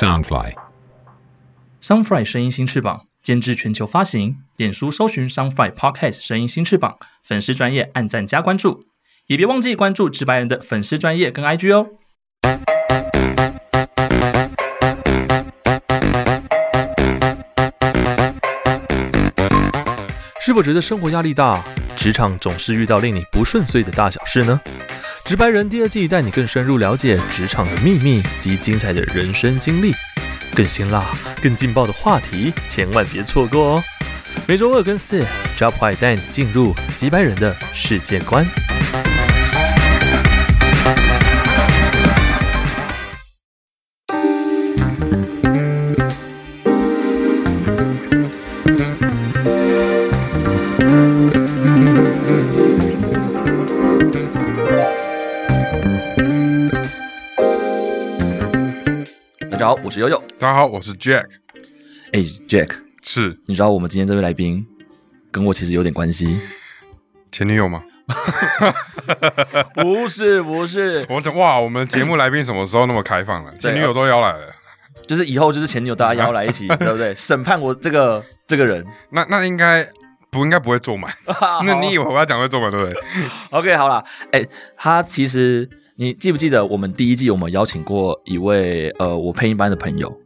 [0.00, 0.54] Soundfly。
[1.82, 8.84] Soundfly 声音新翅膀监制全球发行，脸书搜寻 Soundfly Podcast 声音新翅膀，粉丝专业按赞加关注，
[9.26, 11.88] 也别忘记关注直白人的粉丝专业跟 IG 哦。
[20.40, 21.60] 是否觉得生活压力大，
[21.96, 24.60] 职场总是遇到令你不顺遂的大小事呢？
[25.28, 29.92] 直白人第二季带你更深入了解职场的秘密及精彩的人生经历，
[30.54, 31.04] 更辛辣、
[31.42, 33.82] 更劲爆的话题，千万别错过哦！
[34.46, 35.22] 每周二跟四
[35.54, 38.42] ，Job 坏带你进入直白人的世界观。
[59.88, 60.22] 我是悠悠。
[60.38, 61.24] 大家好，我是 Jack，
[62.12, 64.62] 哎，Jack，是你知道我们今天这位来宾
[65.32, 66.38] 跟我其实有点关系？
[67.32, 67.82] 前女友吗？
[69.74, 73.56] 不是，不是，我想，哇，我们节目来宾什么时候那么开放了？
[73.56, 74.52] 前女友都邀来了，
[75.06, 77.14] 就是以后就是前女友大家邀来一起， 对不对？
[77.14, 78.86] 审判我这个这个人。
[79.08, 79.88] 那那应该
[80.28, 81.10] 不应该不会坐满？
[81.64, 83.02] 那你以为我要讲会坐满对不对
[83.52, 84.04] ？OK 好了？
[84.32, 85.66] 哎，他其实
[86.00, 90.16] 你记不记得我们第一季我们邀请过一位呃我配音班的朋友？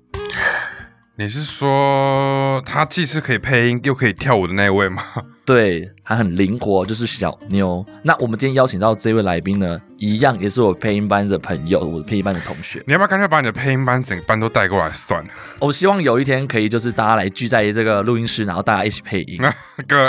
[1.16, 5.02] 你是说他既是可以配音又可以跳舞的那位吗？
[5.44, 7.84] 对，他很灵活，就是小妞。
[8.02, 12.80] 那我们今天邀请到这位来宾呢，一样也是我配音班的朋友，我的配音班的同学。
[12.86, 15.30] 你要不要干脆把你的配音班整个班都带过来算了？
[15.58, 19.40] 我希望有一天可以就是大家来聚在这个录音室，然后大家一起配音，
[19.88, 20.08] 哥，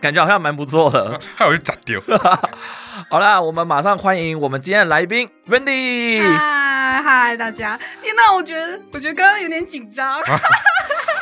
[0.00, 1.20] 感觉好像蛮不错的。
[1.34, 2.00] 还有就咋丢？
[3.10, 6.22] 好啦，我们马上欢迎我们今天的来宾 Wendy。
[6.22, 7.78] 嗨嗨，大家！
[8.02, 10.20] 天哪，我觉得我觉得刚刚有点紧张。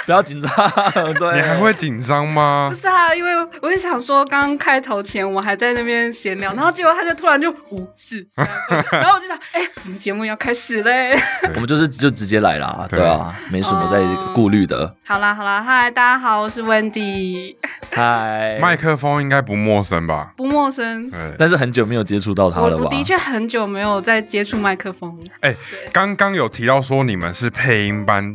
[0.08, 0.50] 不要紧张，
[1.20, 2.74] 对，你还会紧张吗不？
[2.74, 8.48] 是啊，因为我就想说，刚刚开头前我还在那边闲聊， 然后结果他就突然就五四三，
[8.90, 11.14] 然后我就想，哎、我们节目要开始嘞！
[11.54, 14.02] 我们就是就直接来啦，对对啊，没什么在
[14.32, 14.94] 顾虑的。
[15.04, 17.54] 好啦好啦，嗨，大家好，我是 Wendy，
[17.92, 20.32] 嗨，麦克风应该不陌生吧？
[20.38, 21.10] 不陌生。
[21.10, 22.76] 对，但是很久没有接触到他了吧？
[22.78, 25.24] 我我的确很久没有在接触麦克风了。
[25.40, 25.54] 哎，
[25.92, 28.34] 刚刚有提到说你们是配音班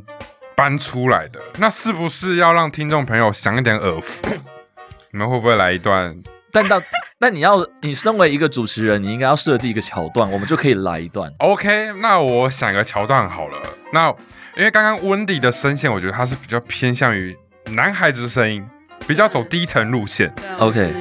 [0.55, 4.25] 搬出来的，那是不是要让听众朋友享一点耳福？
[5.11, 6.15] 你们会不会来一段？
[6.51, 6.81] 但到
[7.19, 11.31] 但你要你身为一个主持人，你应该要设计一个桥段，我们就可以来一段。
[11.39, 13.57] OK，那我想一个桥段好了。
[13.91, 14.09] 那
[14.55, 17.35] 因为刚刚温迪的声线，我觉得他是比较偏向于
[17.67, 18.65] 男孩子的声音，
[19.07, 20.93] 比较走低沉路线，OK。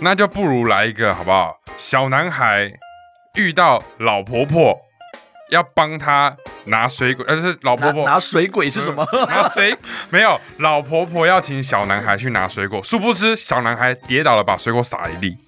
[0.00, 1.54] 那就不如来一个好不好？
[1.76, 2.72] 小男孩
[3.34, 4.76] 遇到老婆婆，
[5.50, 9.06] 要帮他拿水果，呃，是老婆婆拿拿水鬼是什么？
[9.28, 9.76] 拿水
[10.10, 15.38] 没有，老婆婆要请小男孩去拿水果，殊不知小男孩跌倒了，把水果洒一地。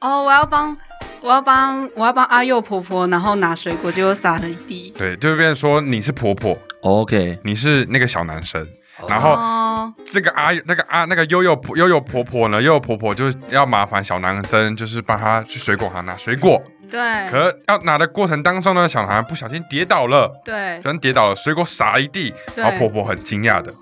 [0.00, 0.76] 哦，我要帮
[1.20, 4.92] 我要帮我要帮阿佑婆婆，然后拿水果，结果洒了一地。
[4.96, 8.66] 对，就变成说你是婆婆，OK，你是那个小男生，
[9.06, 16.62] 然后哦，这个阿那个阿那个悠悠婆悠悠婆婆呢，悠悠婆婆就要麻烦小男生，就是帮他去水果行拿水果。
[16.90, 23.72] 对可要拿的过程当中呢，小男孩不小心跌倒了，对不小心跌倒了，水果洒一地，对然后婆婆很惊讶的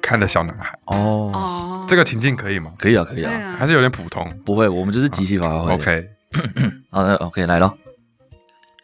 [0.00, 0.76] 看着小男孩。
[0.86, 2.72] 哦，哦，这个情境可以吗？
[2.78, 5.72] 可以啊，可以对啊，啊还是有点普通不会，我们就是即兴发挥。
[5.72, 6.08] ？OK，
[6.90, 7.72] 好，的 OK 来了。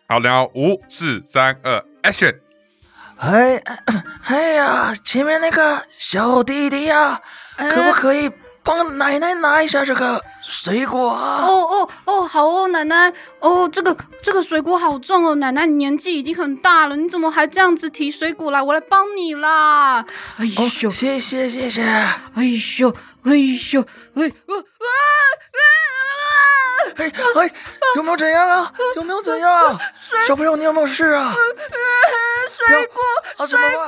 [0.09, 2.35] 好，然后五四三二，Action！
[3.19, 3.61] 哎
[4.25, 7.21] 哎 呀，前面那个小弟弟呀、
[7.57, 8.31] 可不可以
[8.65, 11.45] 帮奶奶拿一下这个水果啊？
[11.47, 18.63] 哦哦哦，好哦，奶奶，哦，这个这个水果好重哦，奶奶你年纪已经很大了，你怎么还这样子提水果来？
[18.63, 20.05] 我来帮你啦！
[20.39, 21.83] 哎呦，哦谢谢谢谢。
[21.83, 22.45] 哎
[22.79, 23.35] 呦，哎
[23.73, 23.81] 呦，
[24.15, 24.91] 哎啊啊啊！
[25.51, 25.80] 哎
[26.97, 27.51] 哎哎，
[27.97, 28.73] 有没有怎样啊？
[28.97, 29.79] 有没有怎样啊？
[30.27, 31.35] 小朋友，你有没有事啊？
[32.49, 33.03] 水果，
[33.39, 33.79] 啊，怎么办？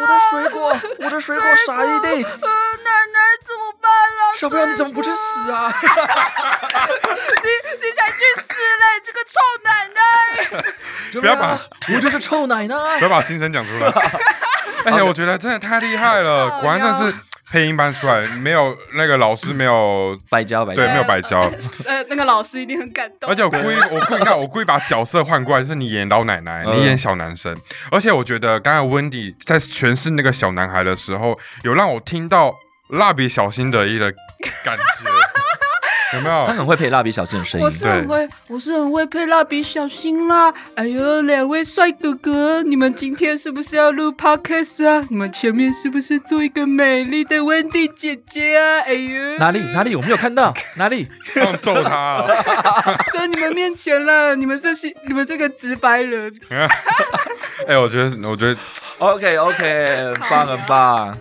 [0.00, 2.08] 我的水果，我的水果洒一地。
[2.08, 2.48] 呃，
[2.84, 4.36] 奶奶怎么办了？
[4.36, 5.72] 小朋友，你怎么不去死啊？
[7.42, 7.48] 你
[7.86, 9.00] 你才去死嘞！
[9.02, 10.70] 这个臭奶奶！
[11.20, 11.58] 不要把
[11.94, 12.98] 我就是臭奶奶。
[12.98, 13.88] 不要把心声讲出来。
[14.84, 17.14] 哎呀我觉得真的太厉害了，果然真是
[17.50, 21.40] 配音班出来，没有那个老师没有白 教白胶对，没有白教。
[21.84, 23.28] 呃，那个老师一定很感动。
[23.28, 27.56] 而且我故意，我故意看，我故意把角色换过来，就是你演老奶奶，嗯你演小男生。
[27.90, 32.54] 而且我觉得刚才温迪在诠释那个小男孩的时候，有让我听到
[32.90, 34.12] 蜡笔小新的一个
[34.64, 34.82] 感觉。
[36.14, 36.52] 有没有他？
[36.54, 37.70] 很会配蜡笔小新的声音我。
[37.70, 40.52] 是很会，我是很会配蜡笔小新啦。
[40.74, 45.06] 哎呦，两位帅哥哥，你们今天是不是要录 podcast 啊？
[45.08, 48.80] 你们前面是不是做一个美丽的温蒂姐姐啊？
[48.80, 51.08] 哎呦，哪里哪里我没有看到哪里？
[51.34, 52.26] 放揍他啊！
[53.12, 56.32] 在你们面前了，你们这些你们这个直白人，
[57.68, 58.56] 哎，我觉得，我觉得
[58.98, 61.16] OK OK，很棒很棒。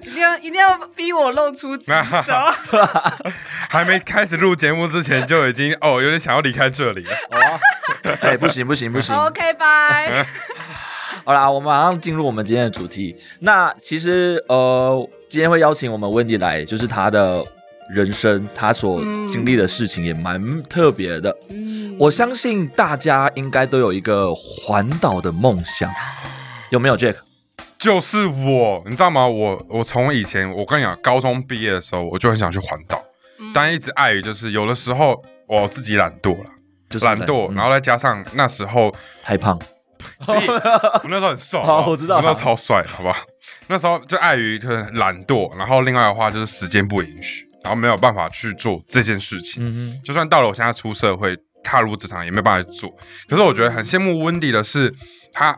[0.00, 1.92] 一定要一定要逼我露出职
[2.24, 2.32] 手。
[3.72, 7.16] 还没开始录节目之前就已经哦，有点想要离开这里了。
[8.20, 9.16] 哎，不行不行不行。
[9.16, 10.26] OK，拜。
[11.24, 13.16] 好啦，我们马上进入我们今天的主题。
[13.38, 17.42] 那其实呃，今天会邀请我们温迪来，就是他的
[17.88, 21.34] 人生，他所经历的事情也蛮特别的。
[21.48, 25.90] 嗯，我相信大家应该都有一个环岛的梦想，
[26.68, 27.16] 有没有 Jack？
[27.78, 29.26] 就是我，你知道吗？
[29.26, 33.02] 我我从以前我跟你讲，高中毕业的时候我就很想去环岛，
[33.54, 36.50] 但一直碍于就是有的时候我自己懒惰了，
[36.88, 39.58] 就是懒惰，嗯然后再加上那时候太胖，
[40.26, 43.18] 我那时候很瘦，好我知道那时候超帅，好不好？
[43.68, 49.62] 那时候就碍于就是懒惰，然后另外的话就是时间不允许，然后没有办法去做这件事情。
[49.64, 52.90] 嗯哼，就算到了我现在出社会，踏入职场也没有办法去做。
[53.28, 54.92] 可是我觉得很羡慕温迪的是，
[55.32, 55.56] 他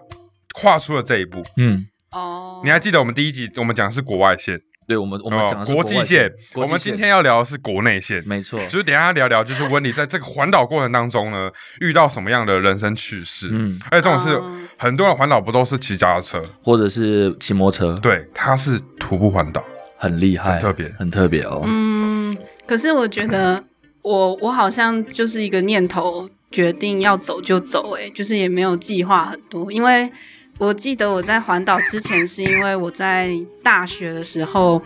[0.55, 1.43] 跨出了这一步。
[1.57, 8.23] 嗯，哦，你还记得我们第一集我们讲的是国外线，对我们我们讲的是哦国际线，我们今天要聊的是国内线。
[8.27, 11.51] 没错，就是等一下聊聊，就是温迪在这个环岛过程当中呢，
[11.81, 13.49] 遇到什么样的人生趣事。
[13.51, 16.43] 嗯，而且这种是嗯很多人环岛不都是骑脚踏车？
[16.63, 19.65] 或者是骑摩托车，对，他是徒步环岛。
[19.97, 21.63] 很厉害，很特别很特别哦。
[21.65, 23.63] 嗯，可是我觉得
[24.03, 29.73] 我我好像就是一个念头决定要走就走、欸，就是也没有计划很多。
[29.73, 30.11] 因为
[30.59, 33.31] 我记得我在环岛之前，是因为我在
[33.63, 34.83] 大学的时候，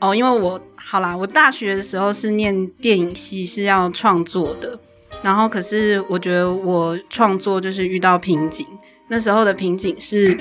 [0.00, 4.78] 哦，因为我好啦，我大学的时候是念电影系，是要创作的。
[5.22, 8.66] 然后可是我觉得我创作就是遇到瓶颈，
[9.08, 10.36] 那时候的瓶颈是。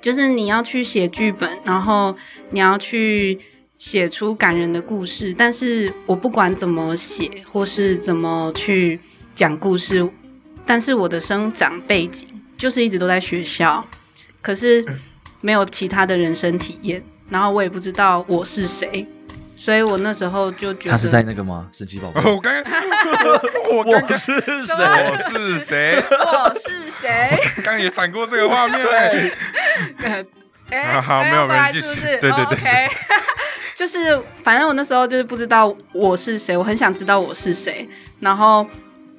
[0.00, 2.12] 就是你要去写剧本，然后
[2.50, 3.38] 你要去
[3.78, 8.98] 写出感人的故事，但是我不管怎么写或是怎么去
[9.32, 10.04] 讲故事，
[10.66, 12.26] 但是我的生长背景
[12.62, 13.84] 就是一直都在学校，
[14.40, 14.86] 可是
[15.40, 19.04] 没有其他的人生体验，然后我也不知道我是谁，
[19.52, 21.66] 所以我那时候就觉得他是在那个吗？
[21.72, 22.72] 神奇宝贝，我刚刚，
[23.76, 26.04] 我刚刚是 谁我是谁？
[26.08, 27.36] 我是谁？
[27.64, 28.78] 刚刚也闪过这个画面。
[28.86, 30.24] 欸
[30.70, 32.06] 哎，好没有没有继续是不是？
[32.18, 32.88] 对对对 OK，
[33.74, 37.88] 就是反正我那时候就是不知道我是谁，我很想知道我是谁。
[38.20, 38.64] 然后，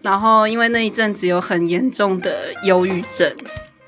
[0.04, 3.36] 然后因为那一阵子有很严重的忧郁症，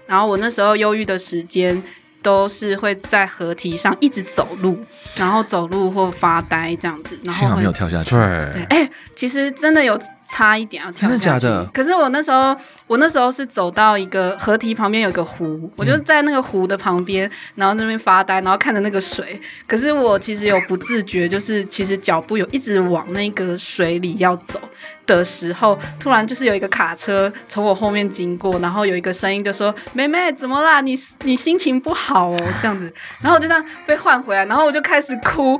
[0.07, 1.83] 然后我那时候忧郁的时间
[2.23, 4.83] 都是会在河堤上一直走路，
[5.15, 8.11] 然后走路或发呆这样子，然后会幸好没有跳下去。
[8.11, 12.55] 对对，，哎、其实真的有差一点要跳真的假的可是我那时候，
[12.87, 19.39] 我那时候是走到一个河堤旁边有个湖，我就在那个湖的旁边，然后那边发呆，然后看着那个水。
[19.67, 24.59] 可是我其实有不自觉，就是其实脚步有一直往那个水里要走
[25.05, 30.81] 的时候，突然就是有一个卡车从我后面经过，然后有一个声音就说：“妹妹，怎么啦？
[30.81, 32.91] 你你心情不好哦？”这样子，
[33.21, 35.59] 然后我就这样被换回来，然后我就开始哭。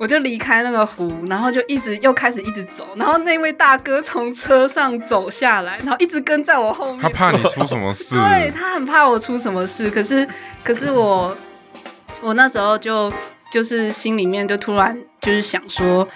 [0.00, 7.02] 我就离开那个湖，然后就一直又开始一直走，然后那位大哥从车上走下来，然后一直跟在我后面。
[7.02, 8.14] 他怕你出什么 事。
[8.14, 10.26] 对他很怕我出什么事，可是
[10.64, 11.36] 可是我
[12.22, 13.12] 我那时候就
[13.52, 16.08] 就是心里面就突然就是想说，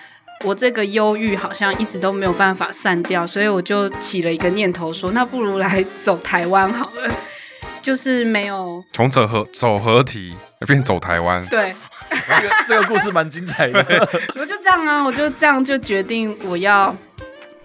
[0.47, 7.15] 我这个忧郁好像一直都没有办法散掉，所以我就起了一个念头说，那不如来走台湾好了，
[7.83, 10.35] 就是没有从走合走合体
[10.67, 11.75] 变走台湾，对。
[12.15, 14.09] 这个 这个故事蛮精彩的。
[14.39, 16.95] 我就这样啊，我就这样就决定我要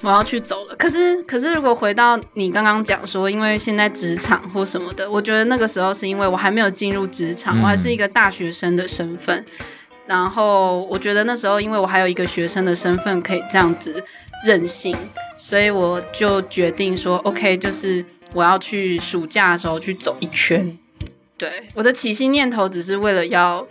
[0.01, 0.75] 我要去走了。
[0.75, 9.45] 可是可是如果回到你刚刚讲说，因为现在职场或什么的，我觉得那个时候是因为我还没有进入职场，嗯我还是一个大学生的身份。
[10.05, 14.03] 然后我觉得那时候，因为我还有一个学生的身份可以这样子
[14.43, 14.97] 任性，
[15.37, 18.03] 所以我就决定说，OK，就是
[18.33, 20.75] 我要去暑假的时候去走一圈。
[21.37, 23.63] 对，我的起心念头只是为了要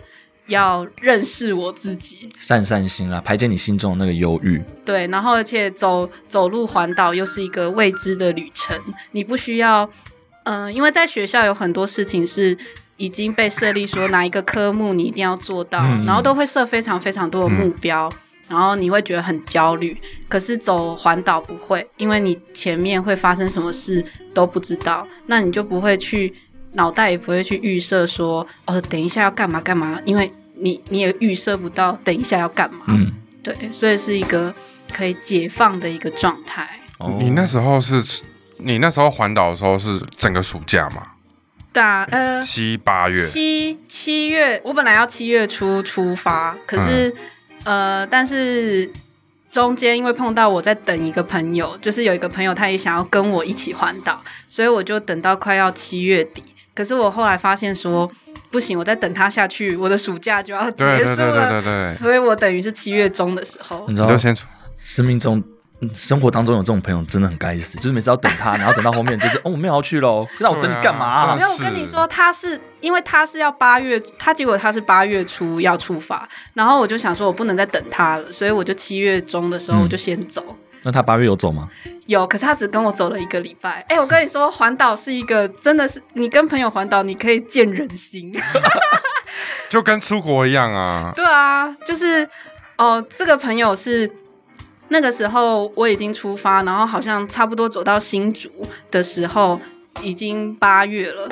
[0.49, 4.61] 要认识我自己，散散心啦，排解你心中的那个忧郁。
[4.83, 8.77] 对，然后而且走走路环岛又是一个未知的旅程，
[9.11, 9.89] 你不需要，
[10.43, 12.57] 嗯、因为在学校有很多事情是
[12.97, 18.11] 已经被设立说哪一个科目你一定要做到，嗯然后都会设非常非常多的目标。
[18.47, 19.95] 然后你会觉得很焦虑，
[20.27, 24.03] 可是走环岛不会，因为你前面会发生什么事
[24.33, 26.33] 都不知道，那你就不会去
[26.73, 32.85] 脑袋也不会去预设说，哦，等一下要干嘛干嘛，因为你你也预设不到等一下要干嘛。
[32.87, 33.11] 嗯，
[33.41, 34.53] 对，所以是一个
[34.93, 36.69] 可以解放的一个状态。
[36.97, 38.21] 哦你那时候是，
[38.57, 41.03] 你那时候环岛的时候是整个暑假嘛？
[41.71, 47.15] 大呃七八月，七七月，我本来要七月初出发，可是、
[47.63, 48.91] 呃，但是
[49.51, 56.43] 中间因为碰到我在等一个朋友，就是有一个朋友他也想要跟我一起环岛，所以我就等到快要七月底。
[56.79, 58.09] 可是我后来发现说
[58.49, 64.47] 不行，我再等他下去，我的暑假就要结对对对束了，对对对，所以我等于是七月中的时候你，知道就先出。
[64.77, 65.43] 生命中。
[65.81, 80.43] 嗯生活当中有这种朋友真的很该死，就是每次要等他，然后等到后面就是 哦，我们要去喽，那我等你干嘛、没有，我跟你说，他是因为他是要八月，他结果他是八月初要出发，然后我就想说，我不能再等他了，所以我就七月中的时候嗯我就先走。
[80.89, 81.69] 那他八月有走吗？
[82.07, 83.85] 有，可是他只跟我走了一个礼拜。
[83.87, 88.33] 哎，我跟你说，环岛是一个真的是你跟朋友环岛，你可以见人心。
[89.69, 91.13] 就跟出国一样啊。
[91.15, 92.27] 对啊，就是
[92.79, 94.11] 哦，这个朋友是
[94.87, 98.49] 那个时候我已经出发，然后好像差不多走到新竹
[98.89, 99.61] 的时候，
[100.01, 101.29] 已经八月了。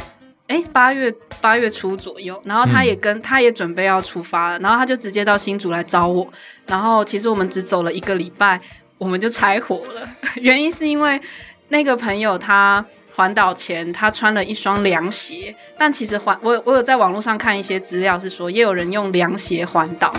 [0.48, 1.12] 哎，八月
[1.42, 6.32] 八月初左右，然后他也跟、他也准备要出发了，然后他就直接到新竹来找我。
[6.68, 8.62] 然后其实我们只走了一个礼拜，
[8.98, 10.08] 我们就拆伙了。
[10.42, 11.20] 原因是因为
[11.70, 12.84] 那个朋友他
[13.16, 20.14] 环岛前他穿了一双凉鞋，但其实环我我有在网络上看一些资料是说，也有人用凉鞋环岛，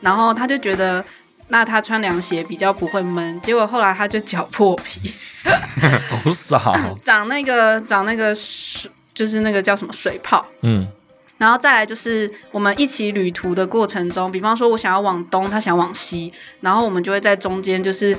[0.00, 1.04] 然后他就觉得
[1.48, 5.12] 那他穿凉鞋比较不会闷，结果后来他就脚破皮，
[6.24, 10.46] 好傻哦， 长那个长那个水，就是那个叫什么水泡。
[10.62, 10.88] 嗯，
[11.40, 16.30] 然后再来就是我们一起旅途的过程中，比方说我想要往东，他想往西，
[16.60, 18.14] 然后我们就会在中间就是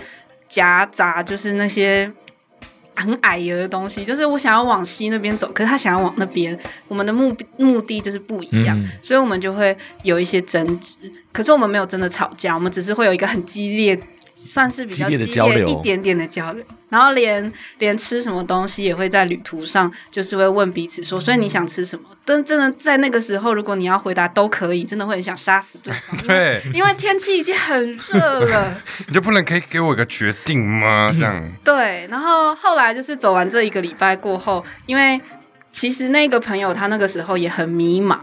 [0.49, 2.11] 夹杂，就是那些
[2.95, 10.97] 很矮油的东西，就是我想要往西那边走，可是他想要往那边，我们的目目的就是不一样，嗯所以我们就会有一些争执。
[11.31, 13.97] 可是我们没有真的吵架，我们只是会有一个很激烈。
[14.45, 22.05] 算是比较激烈的交流一点点的交流，然后连连吃什么东西也会在旅途上，就是会问彼此说，所以你想吃什么？
[22.25, 28.81] 真真的在那个时候，如果你要回答都可以，真的会很想杀死对方，因为对，因为天气已经很热了。
[29.07, 31.09] 你就不能可以给我一个决定吗？
[31.11, 35.21] 这样， 对，然后后来就是走完这一个礼拜过后，因为
[35.71, 38.19] 其实那个朋友他那个时候也很迷茫，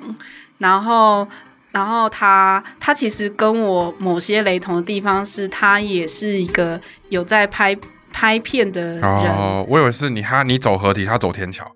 [0.58, 1.26] 然后。
[1.70, 7.76] 然后他他其实跟我某些雷同的地方是，他也是一个有在拍
[8.12, 11.70] 拍片的人，哦，我以为是你他你走合体，他走天桥，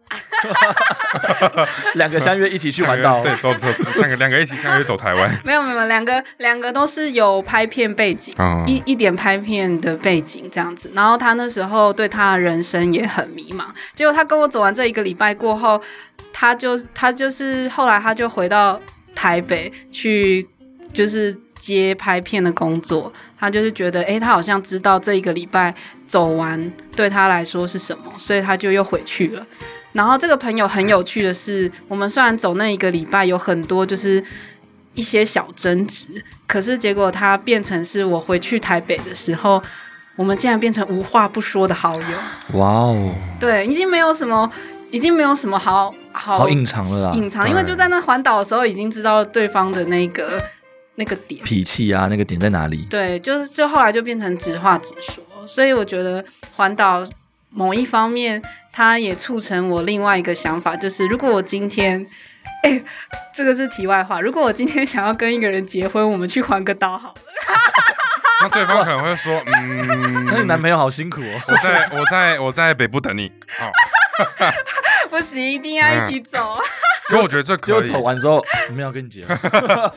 [1.94, 3.68] 两个相约一起去环岛，对，走走
[3.98, 10.90] 两个两个一起相约走台湾， 没有没有，两个两个都是有拍片背景，嗯，一一点拍片的背景这样子。
[10.94, 13.64] 然后他那时候对他的人生也很迷茫。
[13.94, 15.80] 结果他跟我走完这一个礼拜过后，
[16.32, 18.80] 他就他就是后来他就回到
[19.14, 20.46] 台北去，
[20.92, 23.12] 就是接拍片的工作。
[23.38, 25.74] 他就是觉得，诶，他好像知道这一个礼拜
[26.06, 29.44] 走完对他来说是什么，所以他就又回去了。
[29.92, 34.22] 然后这个朋友很有趣的是，我们虽然走那一个礼拜有很多就是
[34.94, 36.06] 一些小争执，
[36.46, 39.62] 可是结果他变成是我回去台北的时候，
[40.16, 42.58] 我们竟然变成无话不说的好友。
[42.58, 44.50] 哇哦，对，已经没有什么，
[44.92, 50.40] 已经没有什么好好好隐藏了啦，隐藏，因为就在那环岛的时候已经知道对方的那个
[50.96, 51.42] 那个点。
[51.42, 52.86] 脾气啊，那个点在哪里？
[52.90, 56.22] 对，就就后来就变成直话直说，所以我觉得
[56.54, 57.02] 环岛
[57.48, 62.06] 某一方面，它也促成我另外一个想法，就是如果我今天，
[62.62, 62.84] 哎、
[63.34, 67.22] 这个是题外话，如果我今天想要跟一个人结婚，我们去环个岛好了。
[68.42, 71.40] 那对方可能会说，嗯，那你男朋友好辛苦哦。
[71.46, 73.70] 我在我在我在北部等你，好，
[75.08, 76.58] 不行，一定要一起走，
[77.08, 79.38] 所以我觉得这可以，走完之后，我们要跟你结婚，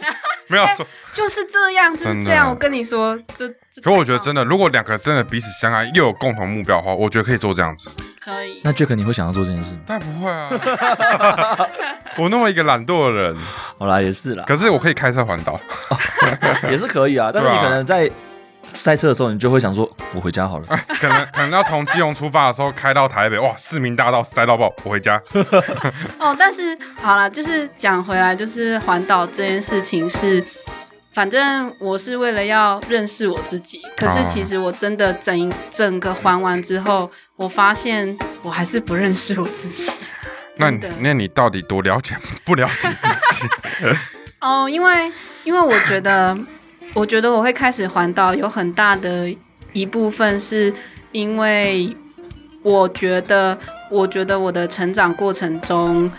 [0.48, 0.86] 没有走。
[1.12, 2.48] 就是这样，就是这样。
[2.48, 7.90] 我跟你说，这这可我觉得真的，如果两个真的彼此相爱，又有共同目标的话，我觉得可以做这样子。
[8.24, 8.62] 可以。
[8.64, 9.80] 那 Jack 你会想要做这件事吗？
[9.88, 10.50] 但不会啊，
[12.18, 13.38] 我那么一个懒惰的人，
[13.78, 15.60] 好啦，也是啦，可是我可以开车环岛。
[16.70, 17.32] 也是可以啊。
[17.34, 18.10] 但是你可能在
[18.75, 20.67] 塞车的时候，你就会想说，我回家好了。
[21.00, 25.22] 可能 可能要从基隆出发的时候开到台北，哇，市民大道塞到爆，我回家。
[26.20, 30.46] 哦，但是好了，就是讲回来，就是环岛这件事情是，
[31.13, 33.82] 反正我是为了要认识我自己。
[33.96, 39.91] 可是哦其实我真的整整个环完之后，我发现我还是不认识我自己。
[40.58, 42.15] 那你那你到底多了解
[42.46, 43.98] 不了解自己？
[44.39, 45.12] 哦，因为
[45.44, 46.38] 因为我觉得，
[46.96, 49.30] 我觉得我会开始环岛，有很大的
[49.74, 50.74] 一部分是
[51.12, 51.94] 因为
[52.64, 53.56] 我觉得，
[53.92, 56.10] 我觉得我的成长过程中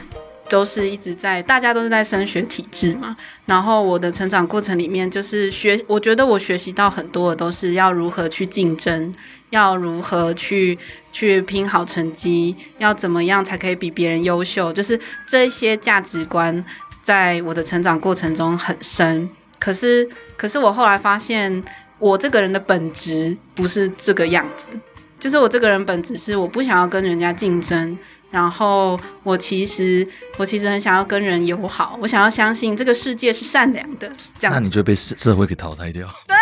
[0.50, 3.16] 都是一直在，大家都是在升学体制嘛。
[3.46, 9.14] 然后我的成长过程里面，就是学，我觉得我学习到很多的都是要如何去竞争，
[9.48, 10.78] 要如何去
[11.10, 16.62] 去拼好成绩，要怎么样才可以比别人优秀，就是这些价值观
[17.00, 19.26] 在我的成长过程中很深。
[19.58, 21.62] 可是，可是我后来发现，
[21.98, 24.70] 我这个人的本质不是这个样子，
[25.18, 27.98] 就是我这个人本质是我不想要跟人家竞争。
[28.28, 34.10] 然后我其实我其实很想要跟人友好，我想要相信这个世界是善良的。
[34.36, 36.06] 这样，那你就被社社会给淘汰掉。
[36.26, 36.36] 对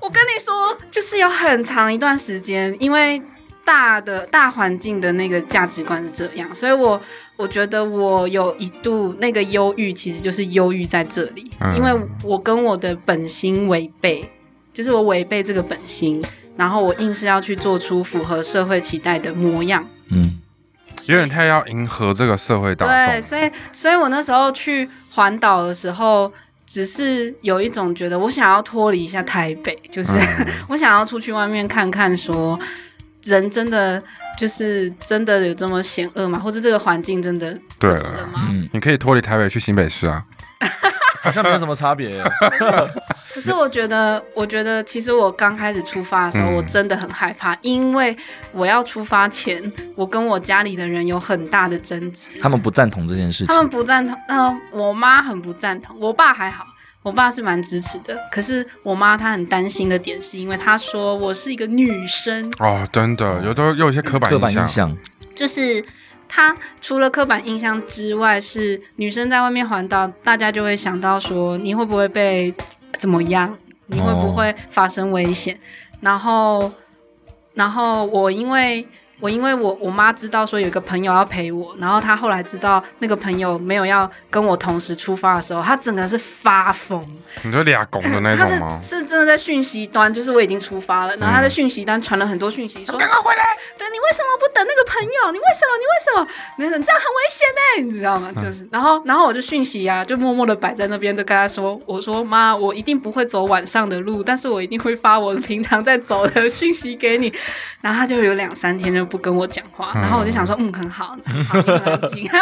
[0.00, 3.20] 我跟你说，就是有很长一段时间，因为
[3.64, 6.98] 大的大环境的那个价值观是这样，所以我
[7.36, 14.28] 我觉得我有一度那个忧郁，其实就是忧郁在这里，因为我跟我的本心违背，
[14.72, 16.22] 就是我违背这个本心，
[16.56, 19.88] 然后我硬是要去做出符合社会期待的模样。
[20.10, 20.40] 嗯。
[21.06, 26.32] 有点太要迎合这个社会大众，对，所以，所以我那时候去环岛的时候，
[26.64, 30.12] 只是有一种觉得我想要脱离一下台北，就是
[30.66, 32.58] 我想要出去外面看看，说
[33.24, 34.02] 人真的
[34.38, 36.38] 就是真的有这么险恶吗？
[36.38, 38.48] 或者这个环境真的对了吗？
[38.72, 40.24] 你可以脱离台北去新北市啊。
[41.22, 42.22] 好像没有什么差别。
[43.32, 48.14] 可是我觉得，我觉得其实我刚开始出发的时候，我真的很害怕，因为
[48.52, 52.28] 我要出发前，我跟我家里的人有很大的争执。
[52.42, 53.46] 他们不赞同这件事情。
[53.46, 54.14] 他们不赞同。
[54.28, 56.66] 嗯，我妈很不赞同，我爸还好，
[57.04, 58.18] 我爸是蛮支持的。
[58.32, 62.52] 可是我妈她很担心的点，是因为她说我是一个女生。
[62.58, 64.96] 哦，真的，有都有一些刻板印象，
[65.36, 65.84] 就是。
[66.26, 72.52] 她除了刻板印象之外，是女生在外面环岛，大家就会想到说你会不会被
[72.98, 73.56] 怎么样，
[73.86, 75.56] 你会不会发生危险？
[76.00, 76.72] 然后，
[77.52, 78.84] 然后我因为。
[79.20, 87.02] 我因为我我妈知道说有一个朋友要陪我，然后她后来知道那个朋友没有要跟我同时出发的时候，她整个是发疯。
[87.42, 88.78] 你说俩拱的那种吗？
[88.82, 93.44] 是是真的在讯息端，就是我已经出发了，然后她在讯息端传了很多讯息，说赶快回来。
[93.78, 95.32] 对你为什么不等那个朋友？
[95.32, 95.76] 你为什么？
[95.78, 96.78] 你为什么？
[96.78, 97.90] 你这样很危险呢？
[97.90, 98.30] 你知道吗？
[98.42, 107.32] 就是，然后然后我就讯息呀，就默默的摆在那边，就跟她说，我说妈，我一定不会走晚上的路，但是我一定会发我平常在走的讯息给你。
[107.80, 109.03] 然后她就有两三天就。
[109.04, 111.16] 不跟我讲话，然后我就想说，嗯，很好，
[111.48, 112.28] 很安静。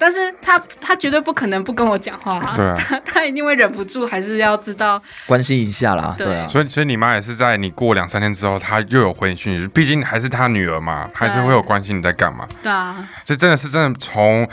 [0.00, 6.46] 但是他他绝对不可能不跟我讲话，对啊， 他一定会忍不住，还是要知道关心一下啦，对啊。
[6.46, 12.46] 所以所以你妈也是在你过两三天之后，她又有回你讯息，毕竟还是她女儿嘛，还是会有关心你在干嘛。
[12.62, 14.48] 对啊，所以真的是真的从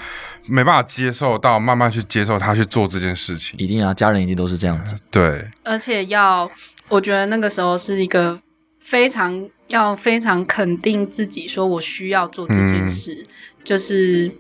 [0.48, 4.96] 没办法接受到慢慢去接受，她去做这件事情，一定啊，家人一定都是这样子。
[5.12, 6.50] 对，而且要，
[6.88, 8.42] 我觉得那个时候是一个
[8.82, 9.48] 非常。
[9.68, 13.26] 要非常肯定自己，说我需要做这件事，
[13.64, 14.32] 就是，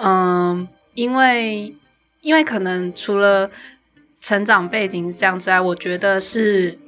[0.00, 1.74] 嗯，因为
[2.20, 3.50] 因为可能除了
[4.20, 6.78] 成长背景这样之外，我觉得是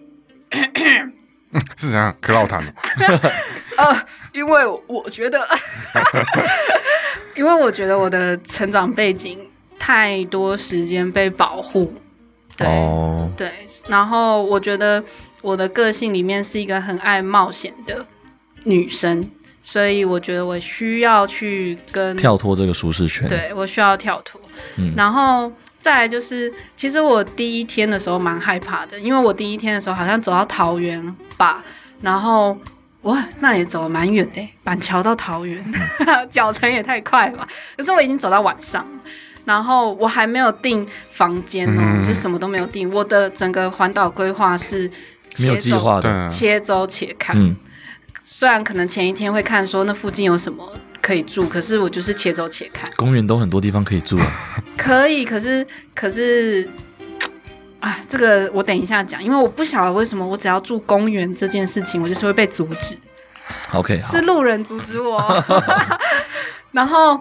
[1.76, 2.14] 是怎样？
[2.22, 2.72] 可老谈了。
[3.76, 5.44] 呃，因为我觉得，
[7.34, 9.38] 因为我觉得我的成长背景
[9.78, 11.92] 太多时间被保护，
[12.56, 12.68] 对
[13.36, 13.50] 对，
[13.88, 15.02] 然后我觉得。
[15.44, 18.06] 我的个性里面是一个很爱冒险的
[18.62, 19.30] 女生，
[19.60, 23.28] 所以我觉得我需要去跟跳脱这个舒适圈。
[23.28, 24.40] 对我需要跳脱，
[24.78, 31.62] 嗯，然后再来就是，其实我第一天的时候蛮害怕的，因为我第一天的时候好像走到桃园吧，
[32.00, 32.56] 然后
[33.02, 35.62] 哇，那也走了蛮远的，板桥到桃园，
[36.30, 37.46] 脚程也太快了吧。
[37.76, 38.82] 可是我已经走到晚上，
[39.44, 42.90] 然后我还没有订房间哦，就什么都没有订。
[42.90, 44.90] 我的整个环岛规划是。
[45.38, 47.36] 没有计划的，切周且看。
[47.38, 47.56] 嗯，
[48.24, 52.90] 虽然可能前一天会看说那附近有什么可以住，可是我就是切周且看。
[52.96, 54.26] 公园都很多地方可以住啊。
[54.76, 56.68] 可以，可是可是，
[57.80, 62.96] 啊，这个我等一下讲，因为我不晓得为什么我只要住公园这件事情，我就是会被阻止。
[63.72, 65.44] OK，是路人阻止我。
[66.72, 67.20] 然后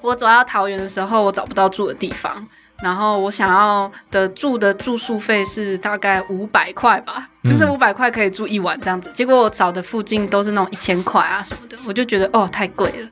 [0.00, 2.46] 我走到桃园的时候，我找不到住的地方。
[2.82, 9.10] 然后我想要的住的住宿费是大概五百块吧，就是五百块可以住一晚这样子。
[9.14, 13.08] 结果我找的附近都是那种一千块啊什么的，我就觉得哦太贵了。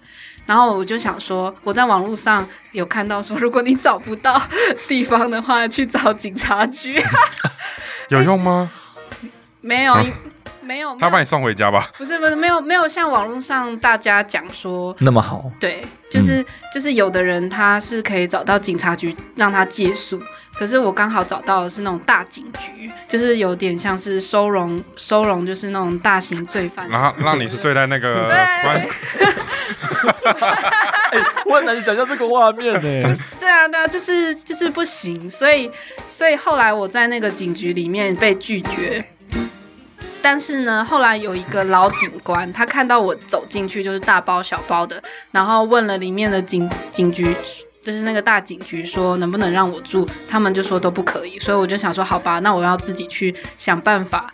[0.46, 4.38] 然后我就想说，我在网络上有看到说，如果你找不到
[4.86, 7.02] 地方的话，去找警察局，
[8.10, 8.70] 有用吗？
[9.62, 9.96] 没有。
[10.64, 11.90] 没有，他把你送回家吧？
[11.98, 15.50] 不是不是，没有没有像网络上大家讲说那么好。
[15.60, 20.20] 对，就是就是有的人他是可以找到警察局让他借宿，
[20.58, 26.88] 可是我刚好找到的是那种大警局，就是有点像是收容收容，就是那种大型罪犯。
[26.88, 28.28] 然后让你睡在那个
[28.62, 28.86] 关，
[31.46, 33.14] 我很难想象这个画面呢。
[33.38, 35.70] 对啊，对啊，就是就是不行，所以
[36.06, 39.04] 所以后来我在那个警局里面被拒绝。
[40.24, 47.36] 但是呢，后来有一个老警官，他看到我走进去就是大包小包的，然后问了里面的警警局，
[47.82, 54.32] 就是那个大警局，说能不能让我住，他们就说都不可以，所以我就想说，好吧，那我要自己去想办法。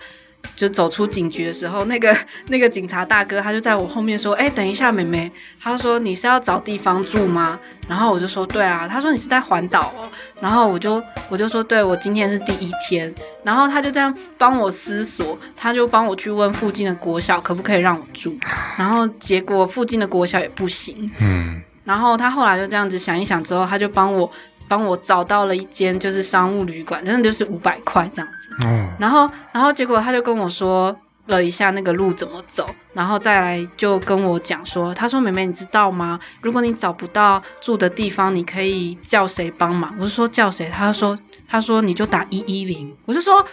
[0.56, 2.16] 就走出警局的时候，那个
[2.48, 18.36] 那个警察大哥他就在我后面说：“哎，等一下，妹妹。”他说：“你是要找地方住吗？”然后我就说：“对啊。”他说：“你是在环岛哦。”然后我就我就说：“对，我今天是第一天。”然后他就这样帮我思索，他就帮我去问附近的国小可不可以让我住。
[18.76, 21.10] 然后结果附近的国小也不行。
[21.20, 21.60] 嗯。
[21.84, 24.30] 然后他后来就这样子想一想之后，他就帮我。
[24.70, 28.50] 帮我找到了一间就是商务旅馆，真的就是五百块这样子。
[28.64, 36.20] 嗯然后，然后结果他就跟我说了一下那个路怎么走，然后再来就跟我讲说，他说：“妹妹，你知道吗？
[36.40, 40.70] 如果你找不到住的地方，你可以叫谁帮忙？”我是说叫谁？
[40.72, 41.18] 他说
[41.50, 43.44] ：“他说你就打一一零。”我是说。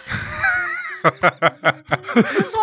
[2.14, 2.60] 我说，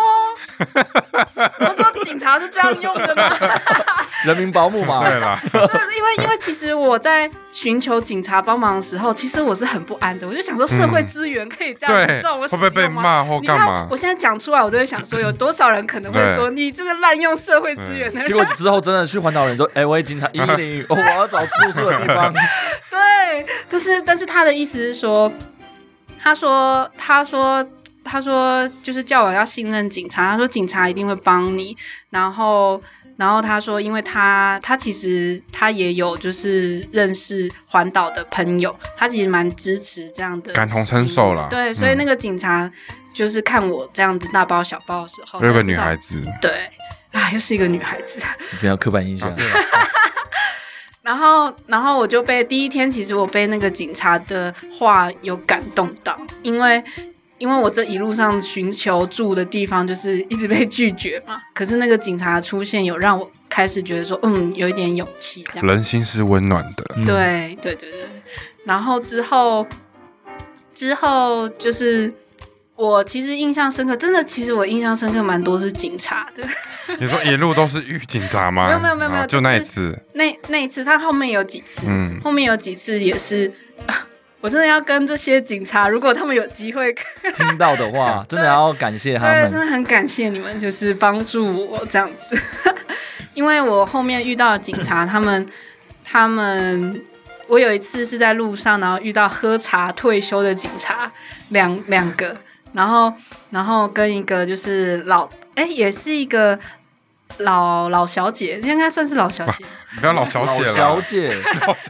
[1.60, 3.36] 我说警察是这样用的吗？
[4.24, 5.38] 人民保姆嘛，对吧。
[5.52, 10.26] 因为因为其实我在寻求警察帮忙的时候，其实我是很不安的。
[10.26, 13.86] 我就想说，社会资源可以这样子让我会不会被骂或干嘛？
[13.90, 18.22] 我现在讲出来，我都会想说，有多少人可能会说 你这个滥用社会资源的？
[18.24, 22.32] 结果之后真的去环岛人说，哎，我警察一零， 我要找住宿的地方。
[22.90, 25.30] 对，可是但是他的意思是说，
[26.20, 27.64] 他说他说。
[28.06, 30.30] 他说，就是叫我要信任警察。
[30.30, 31.76] 他说，警察一定会帮你。
[32.10, 32.80] 然后，
[33.16, 41.48] 然后他说，因为他他其实他也有就是认识环岛的朋友，他其实蛮支持这样的，感同身受了。
[41.50, 42.70] 对，所以那个警察
[43.12, 46.70] 就是看我这样子大包小包的时候，有个女孩子，对，
[47.12, 48.18] 啊，又是一个女孩子，
[48.60, 49.34] 不要刻板印象。
[51.02, 56.82] 然后，然后我就被第一天，其实我被那个警察的话有感动到，因为。
[57.38, 65.44] 因为我这一路上寻求住的地方就是一直被拒绝嘛， 可是那个警察出现有让我开始觉得说，嗯，有一点勇气。
[65.52, 66.84] 这样人心是温暖的。
[67.04, 68.00] 对对对对。
[68.64, 69.66] 然后之后
[70.74, 72.12] 之后就是
[72.74, 76.42] 我其实印象深刻，真的，其实我印象深刻蛮多是警察的。
[76.98, 78.66] 你说一路都是遇警察吗？
[78.68, 79.98] 没有没有没有没有，就那一次。
[80.14, 83.52] 那那一次，他后面有几次，嗯，后面有几次也是。
[84.40, 86.94] 我真的要跟这些警察，如果他们有机会
[87.34, 89.50] 听到的话，真的要感谢他们。
[89.50, 92.38] 真的很感谢你们，就是帮助我这样子。
[93.34, 95.46] 因为我后面遇到警察，他们
[96.04, 97.02] 他们，
[97.48, 101.10] 我有一次是在路上，然后遇到喝茶退休的警察，
[101.48, 102.36] 两两个，
[102.72, 103.12] 然后
[103.50, 106.58] 然后跟一个就是老，哎，也是一个。
[107.38, 109.64] 老老小姐应该算是老小姐，
[110.00, 110.74] 不要老小姐了。
[110.74, 111.36] 小姐，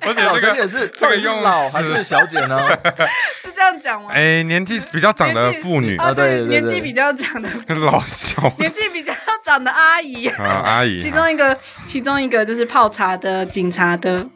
[0.01, 2.69] 而且，老小姐是这个用老还是小姐呢？
[3.41, 4.11] 是这样讲吗？
[4.13, 9.13] 哎，年纪比较长的妇女啊，对，年纪比较长的老小，年纪比较
[9.45, 10.99] 长的阿姨啊，阿姨。
[10.99, 14.27] 其中一个，其中一个就是泡茶的警察的。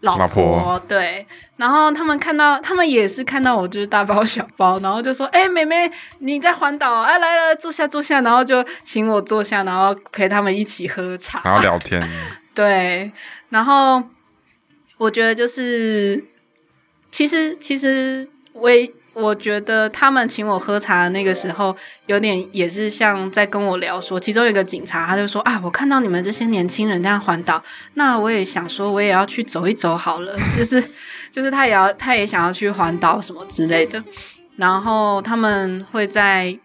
[0.00, 6.90] 老婆对，然后他们看到，他们也是看到我就是大包小包，然后就说：“哎，妹妹你在环岛？
[6.92, 12.02] 啊，来来坐下坐下。”然后就请我坐下，然后陪他们一起喝茶，然后聊天。
[12.54, 13.12] 对，
[13.50, 14.02] 然后
[14.96, 16.24] 我觉得就是，
[17.10, 18.70] 其实其实我。
[19.12, 27.62] 我觉得他们请我喝茶的那个时候，有点也是像在跟我聊说，其中有一个警察他就说啊，我看到你们这些年轻人这样环岛，
[27.94, 30.82] 那我也想说，我也要去走一走好了，就 是
[31.30, 34.02] 就是他也要他也想要去环岛什么之类的。
[34.56, 36.56] 然后他们会在，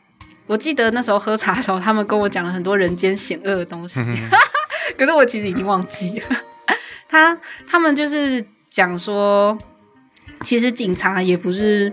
[0.45, 3.99] 我记得那时候喝茶的时候，他们跟我讲了很多人间险恶的东西，
[4.97, 6.25] 可是我其实已经忘记了。
[7.10, 9.58] 他他们就是讲说，
[10.41, 11.91] 其实警察也不是。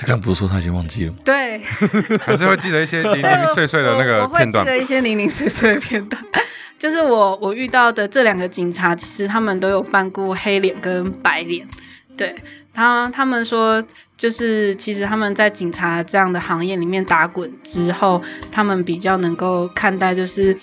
[0.00, 1.18] 他刚不是说他已经忘记了吗？
[1.22, 1.58] 对，
[2.24, 4.64] 还是会记得一些零零碎碎的那个片段。
[4.64, 6.24] 记得一些零零碎碎的片段，
[6.78, 11.68] 就是我我遇到的这两个警察，其实他们都有扮过黑脸跟白脸。
[12.16, 12.34] 对
[12.72, 13.84] 他，他们说，
[14.16, 20.56] 就是其实他们在警察这样的行业里面打滚之后，他们比较能够看待，就是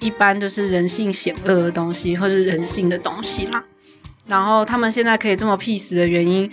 [0.00, 3.64] 一般就是人性险恶的东西，或是人性的东西啦。
[4.26, 6.50] 然后他们现在可以这么 peace 的原因。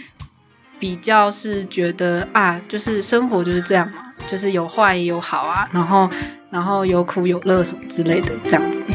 [0.80, 6.10] 比较是觉得啊，就是生活就是这样嘛，就是有坏也有好啊，然后
[6.50, 8.86] 然后有苦有乐什么之类的这样子。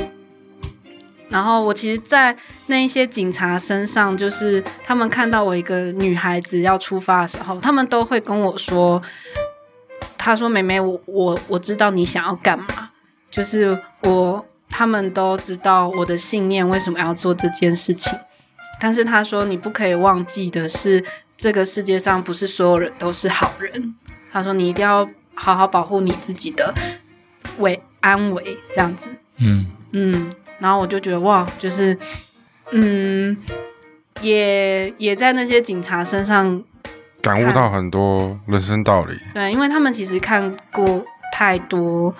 [1.29, 9.03] 然后我其实，在那一些警察身上，就是他们看到我一个女孩子要出发的时候，他们都会跟我说
[10.17, 12.67] ：“他说，妹妹，我我我知道你想要干嘛，
[13.33, 18.13] 就是我他们都知道我的信念为什么要做这件事情。
[18.79, 21.05] 但是他说，你不可以忘记的是，
[21.37, 23.95] 这个世界上不是所有人都是好人。
[24.33, 26.75] 他说，你一定要好好保护你自己的
[27.59, 29.09] 为安危，这样子。
[29.39, 31.97] 嗯，嗯，然后我就觉得哇，就是，
[32.73, 33.37] 嗯，
[34.21, 36.63] 也也在那些警察身上，
[37.21, 39.17] 感悟到很多人生道理。
[39.33, 42.15] 对，因为他们其实看过太多，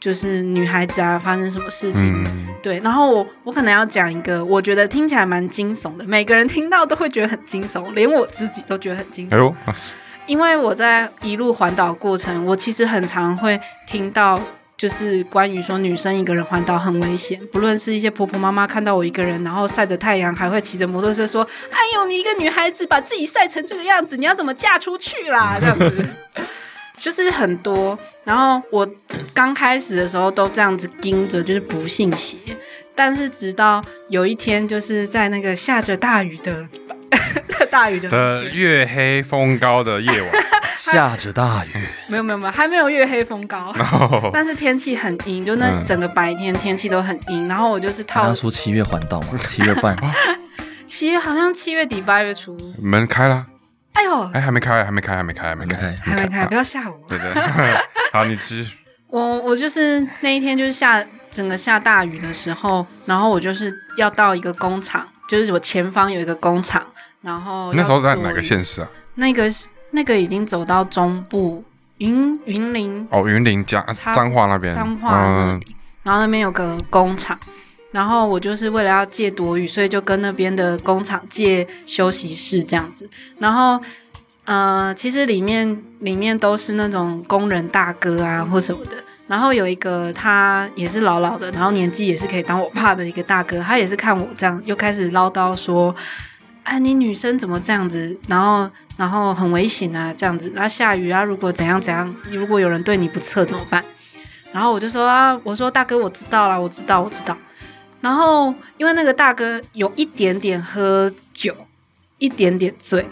[0.00, 9.34] 就是女孩子啊发生什么事情，嗯，对，然后我我可能要讲一个，我觉得听起来蛮惊悚的，每个人听到都会觉得很惊悚，连我自己都觉得很惊悚。
[9.34, 9.54] 哎呦，
[10.26, 14.40] 因为我在一路环岛过程，我其实很常会听到，
[14.76, 26.06] 就是关于说女生一个人环岛很危险，不论是一些婆婆妈妈看到我一个人，然后晒着太阳，还会骑着摩托车说：“哎呦，你一个女孩子把自己晒成这个样子，你要怎么嫁出去啦？”这样子。
[26.98, 28.88] 就是很多，然后我
[29.32, 32.36] 刚开始的时候都这样子盯着，就是不信邪。
[32.94, 36.66] 但是直到有一天，就是在那个下着大雨的
[37.70, 40.30] 大雨的的月黑风高的夜晚，
[40.76, 41.70] 下着大雨，
[42.08, 44.30] 没有没有没有，还没有月黑风高， 哦。
[44.32, 45.84] 但是天气很阴，就那嗯。
[45.86, 47.46] 整个白天天气都很阴。
[47.46, 49.96] 然后我就是套他刚说七月环岛嘛，七月半，
[50.88, 53.46] 七月好像七月底八月初，门开了，
[53.98, 56.96] 哎呦，哎，还没开，还没开，还没开，还没开，还没开，不要吓我。
[57.08, 57.32] 对对，
[58.12, 58.78] 好，你继续。
[59.08, 66.86] 我我就是那一天就是下整个下大雨的时候，然后我就是要到一个工厂，就是我前方有一个工厂，
[67.22, 68.40] 然后那时候在哪个？
[68.40, 68.88] 县市啊？
[69.16, 69.50] 那个
[69.90, 71.64] 那个已经走到中部
[71.96, 73.84] 云云林哦，云林彰
[74.14, 75.60] 彰化那边，彰化那嗯。
[75.60, 77.36] 里，然后那边有个工厂，
[77.90, 83.80] 然后我就是为了要借躲雨，所以就跟那边的工厂借休息室这样子，然后。
[84.50, 88.96] 呃，其实里面里面都是那种工人大哥啊或什么的，
[89.26, 95.94] 然后有一个他也是老老的，然后年纪也是可以当我爸的一个大哥，他也是看我这样，又开始唠叨说
[96.64, 98.16] ：“哎，你女生怎么这样子？
[98.26, 100.50] 然后然后很危险啊，这样子。
[100.54, 103.84] 那下雨啊，如果怎样怎样，如果有人对你不测怎么办？”
[104.50, 107.36] 然后我就说啊，我说大哥，我知道了，我知道，我知道。
[108.00, 111.54] 然后因为那个大哥有一点点喝酒，
[112.18, 113.06] 一点点醉，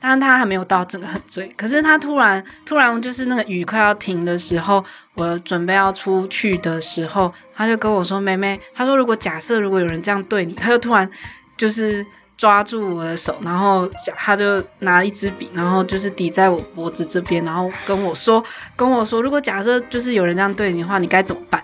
[0.00, 1.48] 但他还没有到整个很醉。
[1.56, 11.08] 可是他突然突然就是那个雨快要停的时候，我准备要出去的时候，他就跟我说：“妹妹，他说如果假设如果有人这样对你，他就突然
[11.56, 12.04] 就是
[12.36, 18.44] 抓住我的手，然后他就拿了一支笔，然后就是抵在我脖子这边，然后跟我说
[18.76, 21.62] 跟我说，如果假设就是有人这样对你的话，你该怎么办？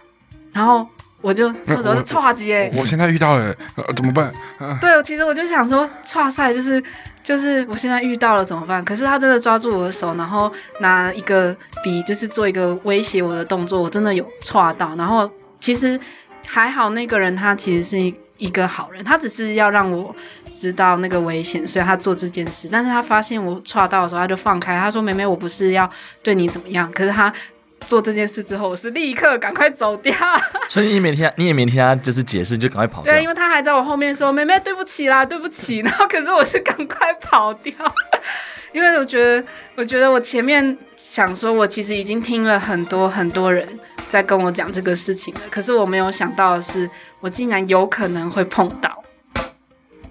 [0.52, 0.86] 然后
[1.20, 4.32] 我就那时候是岔机哎，我现在遇到了，呃怎么办？
[4.80, 6.82] 对，其实我就想说，岔赛就是
[7.22, 8.84] 就是我现在遇到了怎么办？
[8.84, 14.96] 可是他真的抓住我的手，然后拿一个笔，就是做一个威胁我的动作，我真的有岔到。
[14.96, 15.30] 然后
[15.60, 15.98] 其实
[16.46, 20.14] 还好，那个人他其实是一一个好人，他只是要让我
[20.56, 22.66] 知道那个危险，所以他做这件事。
[22.72, 25.88] 但是他发现我岔到的时候，他就放开，他说：“妹妹，我不是要
[26.22, 27.30] 对你怎么样。”可是他
[27.86, 30.14] 做这件事之后，我是立刻赶快走掉。
[30.68, 33.22] 所以你也没听他，你也没听他就是解释，就赶快跑掉对，。
[33.22, 37.72] 因为他还在我后面说：“妹妹，对不起啦，对不起。” 然后可是我是赶快跑掉，
[38.72, 43.66] 因为我觉得，我觉得我前面想说，我其实已经听了很多很多人
[44.08, 46.88] 在跟我讲这个事情了，可是我没有想到的是，
[47.20, 49.02] 我竟然有可能会碰到。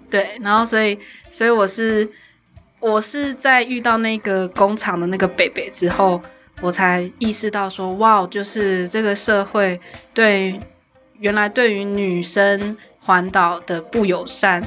[0.09, 0.97] 对，然后所以，
[1.29, 2.09] 所以我是
[2.79, 6.19] 我是在遇到那个工厂的那个北北之后，
[6.61, 9.79] 我才意识到说，哇，就是这个社会
[10.13, 10.59] 对
[11.19, 14.61] 原来对于女生环岛的不友善，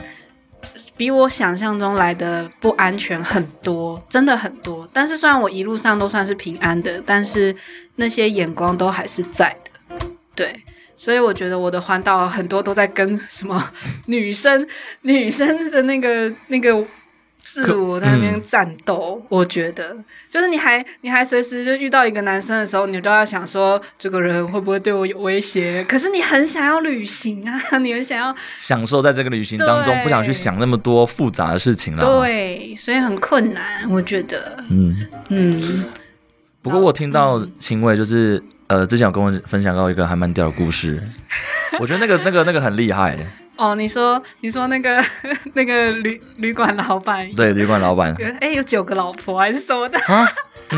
[0.97, 4.89] 比我想象中来的不安全很多，真的很多。
[4.93, 7.55] 但是虽然我一路上都算是平安的，但是
[7.97, 10.07] 那些眼光都还是在的。
[10.35, 10.51] 对，
[10.97, 13.71] 所以我觉得我的环岛很多都在跟什么
[14.07, 14.67] 女生、
[15.03, 16.85] 女生的那个那个。
[17.45, 19.95] 自我在那边战斗，我觉得
[20.31, 25.85] 就是你还你还随时就遇到一个男生的时候，你都要想说这个人会不会对我有威胁？
[25.89, 35.07] 可是你很想要旅行啊， 你很想要享受在这个旅行当中，不想去想那么多复杂的事情了。，对，所以很困难，我觉得，嗯。
[35.29, 35.85] 嗯，
[36.63, 41.03] 不过我听到秦伟就是呃，之前有跟我分享到一个还蛮屌的故事，
[41.81, 43.19] 我觉得那个那个那个很厉害。
[43.63, 45.01] 哦，你说你说那个
[45.55, 50.29] 那个旅旅馆老板，对，旅馆老板，有哎有九个老婆还是什么的，啊，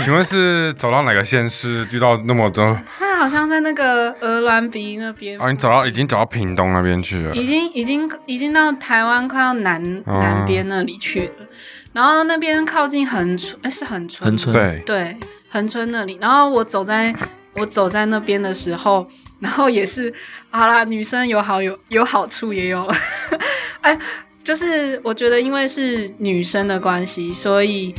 [0.02, 2.78] 请问是走到哪个县市遇到那么多？
[3.00, 5.40] 他好好像在那个鹅銮鼻那边。
[5.40, 7.34] 哦，你走到已经走到屏东那边去了。
[7.34, 11.46] 已经已经已经到台湾快要南、哦南边那里去了，
[11.94, 15.16] 然后那边靠近恒春，哎是恒春吗，恒春对，对，
[15.48, 16.18] 恒春那里。
[16.20, 17.14] 然后我走在
[17.54, 19.08] 我走在那边的时候，
[19.40, 20.12] 然后也是
[20.50, 22.88] 好啦，女生有好有有好处，也有，
[23.82, 23.98] 哎，
[24.42, 27.94] 就是我觉得因为是女生的关系，所以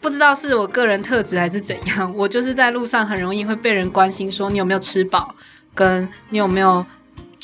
[0.00, 5.34] 不知道是我个人特质还是怎样，我就是在路上很容易会被人关心说你有没有吃饱，
[5.74, 6.84] 跟你有没有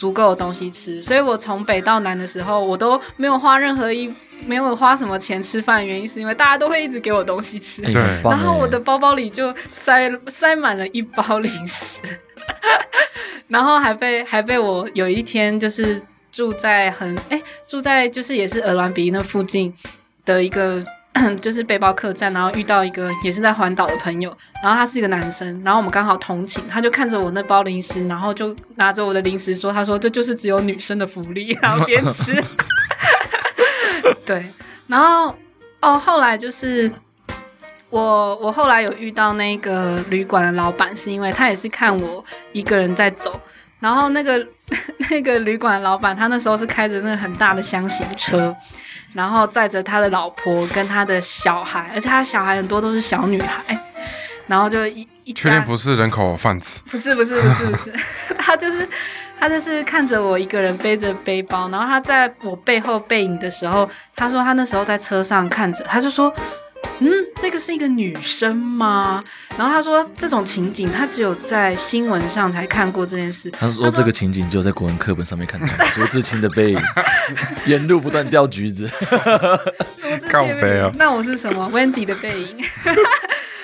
[0.00, 1.02] 足够的东西吃。
[1.02, 4.10] 所以我从北到南的时候，我都没有花任何一
[4.46, 7.82] 没有花什么钱吃饭，原因是因为大家都会一直给我东西吃。
[7.84, 12.00] 哎对然后我的包包里就塞塞满了一包零食，
[13.48, 16.00] 然后还被还被我有一天就是
[16.32, 19.74] 住在很哎住在就是也是鹅銮鼻那附近
[20.24, 20.82] 的一个
[21.42, 32.34] 就是背包客栈，然后遇到一个也是在环岛的朋友，然后他是一个男生，然后我们刚好同寝，他就看着我那包零食，然后就拿着我的零食说，他说这就是只有女生的福利，然后边吃，
[34.26, 34.44] 对，
[34.86, 35.36] 然后
[35.80, 36.90] 哦后来就是。
[37.90, 43.40] 我我后来有遇到那个旅馆的老板，是因为他也是看我一个人在走，
[43.80, 44.46] 然后那个
[45.10, 48.54] 那个旅馆老板，他那时候是开着那个很大的箱型车，
[49.12, 53.78] 然后载着他的老婆跟他的小孩，而且他小孩很多都是小女孩，
[54.46, 56.80] 然后就一一确定不是人口贩子？
[56.90, 57.92] 不是不是不是不是，
[58.38, 58.88] 他就是
[59.38, 66.32] 他就是看着我一个人背着背包，然后他在我背后背影的时候，他说他那时候在车上看着，他就说。
[67.00, 67.08] 嗯，
[67.42, 69.22] 那个是一个女生吗？
[69.56, 73.50] 然后他说这种情景他只有在新闻上才看过这件事。
[73.52, 76.80] 他说这个情景只有在国文课本上面看到， 朱自清的背影，
[77.66, 78.88] 沿路不断掉橘子。
[79.96, 82.56] 卓志靠清那我是什么？Wendy 的背影。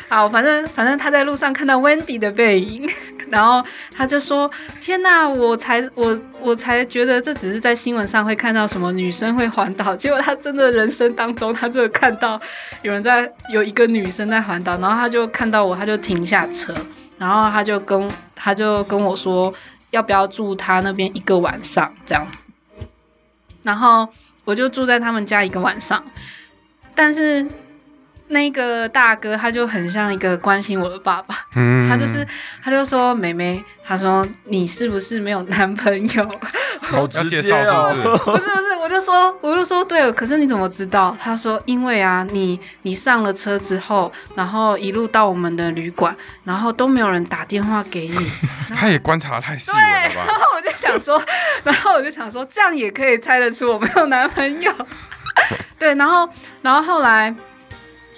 [0.08, 2.88] 好，反正反正他在路上看到 Wendy 的背影，
[3.28, 4.48] 然后他就说
[4.80, 12.40] ：“天哪，我才我我才觉得这只是在新闻上会看到什么女生会环岛，结果他真的人生当中，他真的看到
[12.82, 16.72] 有人在有一个女生在环岛，然后他就看到我，他就停下车，
[17.18, 19.52] 然后他就跟他就跟我说
[19.90, 22.44] 要不要住他那边一个晚上这样子，
[23.64, 24.08] 然后
[24.44, 26.04] 我就住在他们家一个晚上，
[26.94, 27.44] 但是
[28.28, 32.26] 那个大哥他就很像一个关心我的爸爸，嗯，他就是
[32.62, 36.28] 他就说妹妹，他说你是不是没有男朋友？
[36.80, 37.94] 好 要直接哦！
[38.24, 38.40] 不是？
[38.40, 41.16] 不是，我就说我就说对了，可是你怎么知道？
[41.20, 48.16] 他说因为啊，你你上了车之后，然后一路到我们的旅馆，然后都没有人打电话给你，
[48.76, 50.34] 他也观察得太细了对，了然？
[50.34, 51.20] 后我就想说，
[51.64, 54.72] 然后我就想说，这样也可以猜得出我没有男朋友。
[55.78, 56.28] 对，然后，
[56.62, 57.34] 然后后来，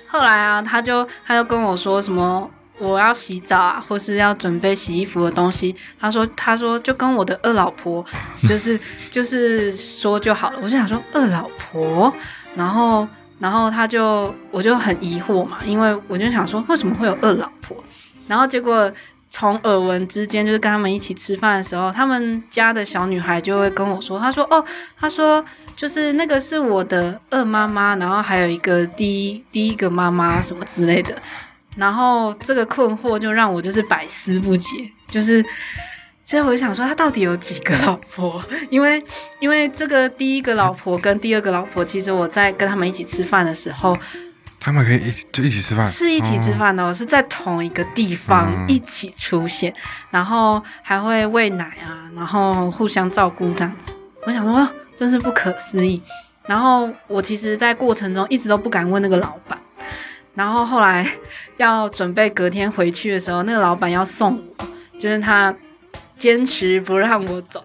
[0.09, 2.51] 后来啊，他就他就跟我说什么。
[2.81, 5.75] 我要洗澡啊，或是要准备洗衣服的东西。
[5.99, 8.07] 他说：“他说就跟我的二老婆，
[8.47, 8.79] 就是
[9.11, 12.14] 就是说就好了。”我就想说二老婆，
[12.55, 13.09] 然后
[13.40, 17.77] 然后他就我就很疑惑嘛，因为我就想说为什么会有二老婆？
[18.29, 18.88] 然后结果
[19.31, 24.64] 从耳闻之间，就是跟他们一起吃饭的时候，他们家的小女孩就会跟我说，她说哦，
[24.99, 25.45] 她说
[25.77, 31.14] 就是那个是我的二妈妈，然后还有一个第一第一个妈妈什么之类的。
[31.77, 34.69] 然后这个困惑就让我就是百思不解，
[35.09, 35.45] 就是。
[36.25, 38.45] 其实我就想说，他到底有几个老婆？
[38.69, 39.03] 因为
[39.41, 43.97] 因为这个第一个老婆跟第二个老婆，其实我在跟他们一起吃饭的时候，
[44.61, 49.73] 他们可以一起就一起吃饭，是一起吃饭的、哦，是在同一个地方嗯一起出现，
[50.11, 53.92] 然后还会喂奶啊，然后互相照顾这样子。
[54.25, 56.03] 我想说，哦真是不可思议。
[56.47, 59.57] 然后我其实，在过程中一直都不敢问那个老板。
[60.35, 61.09] 然后后来
[61.57, 64.66] 要准备隔天回去的时候，那个老板要送我，
[64.99, 65.55] 就是他
[66.18, 67.64] 坚持不让我走，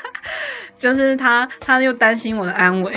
[0.78, 2.94] 就是他他又担心我的安危，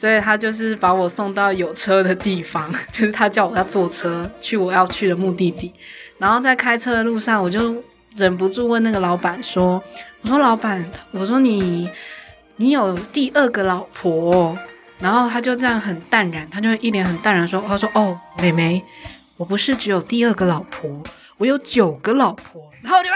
[0.00, 5.70] 所以他就是把我送到有车的地方， 就是他叫我要坐车去我要去的目的地。
[6.16, 7.84] 然后在开车的路上，我就
[8.16, 9.82] 忍不住问那个老板说
[10.24, 11.86] ：“我说老板，我说你
[12.56, 14.56] 你有第二个老婆、
[14.98, 18.82] 然后他就这样很淡然，他就一脸很淡然说：“他说哦，妹妹，
[19.36, 21.02] 我不是只有第二个老婆，
[21.36, 23.10] 我有九个老婆。”然后我就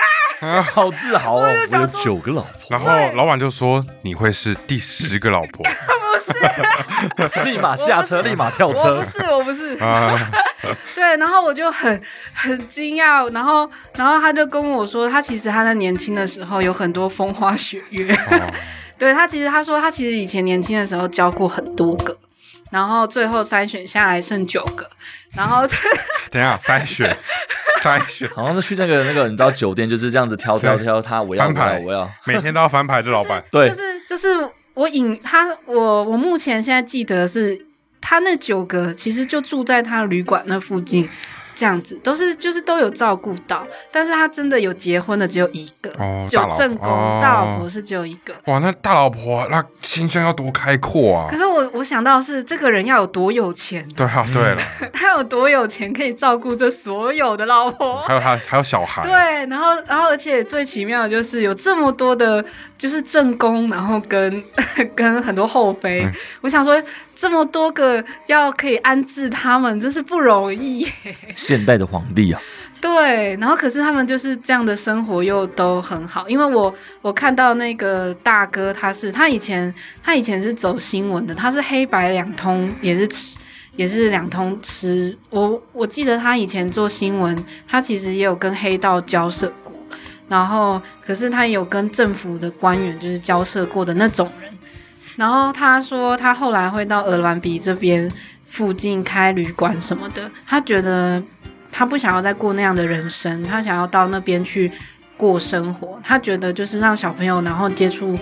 [0.46, 1.42] 啊，好自豪哦！
[1.42, 5.64] 我有九个老婆，然后老板就说你会是第十个老婆。
[6.14, 7.44] 不是。
[7.44, 9.04] 立马下车，立马跳我车不。
[9.04, 10.16] 是，我不是，啊，
[10.94, 12.00] 对，然后我就很
[12.32, 18.52] 很惊讶，然后然后他就跟我说，他其实他在年轻的时候有很多风花雪月，哦。
[18.96, 22.16] 对他其实他说他其实以前年轻的时候交过很多个，
[22.70, 24.88] 然后最后筛选下来剩九个，
[25.32, 25.66] 然后
[26.30, 27.16] 等一下筛选
[27.82, 31.78] 筛选，好像是去那个那个，你知道酒店就是这样子挑挑挑，他我要我翻牌。
[31.78, 33.44] 要我要，每天都要翻牌的老板。
[33.50, 34.28] 对就是就是
[34.74, 37.66] 我引他，我我目前现在记得是
[38.00, 41.08] 他那九个其实就住在他旅馆那附近。
[41.54, 48.34] 这样子都是就是都有照顾到，但是他真的有结婚的只有一个，哦只有正宫哦大老婆是只有一个。
[48.46, 51.36] 哇，那大老婆那心胸要多开阔啊可！
[51.36, 57.96] 是我我想到是这个人要有多有钱，对啊，对了， 他有多有钱可以照顾这所有的老婆。
[58.02, 59.12] 还有他还有小孩，对，
[59.46, 62.44] 然后，然后，而且最奇妙的就是有这么多的，
[62.76, 64.42] 就是正宫，然后跟
[64.94, 66.02] 跟很多后妃。
[66.04, 66.80] 嗯我想说，
[67.14, 70.86] 这么多个要可以安置他们，真是不容易。
[71.34, 72.40] 现代的皇帝啊，
[72.80, 83.36] 对，然后可是他们就是这样的生活又都很好，因为我我看到那个大哥，他是他以前他以前是走新闻的，他是黑白两通，也是吃
[83.76, 85.16] 也是两通吃。
[85.30, 87.36] 我我记得他以前做新闻，
[87.66, 89.72] 他其实也有跟黑道交涉过，
[90.28, 94.52] 然后可是他也有跟政府的官员就是交涉过的那种人。
[95.16, 98.10] 然后他说他后来会到鹅銮鼻这边
[98.46, 101.22] 附近开旅馆什么的，他觉得
[101.70, 104.70] 他不想要再过那样的人生，他想要到那边去
[105.16, 106.00] 过生活。
[106.02, 108.18] 他觉得就是让小朋友然后接触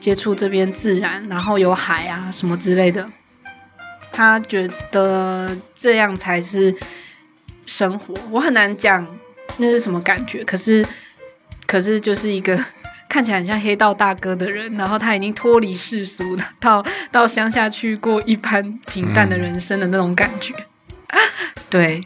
[0.00, 3.08] 接触这边自然，然后有海啊什么之类的。
[4.10, 6.74] 他觉得这样才是
[7.64, 8.14] 生活。
[8.30, 9.06] 我很难讲
[9.56, 10.84] 那是什么感觉，可是
[11.66, 12.58] 可是就是一个
[13.12, 20.54] 看起来很像黑道大哥的人，然后他已经脱离世俗了，到到乡下去过一般平淡的人生的那种感觉。
[21.68, 22.00] 对，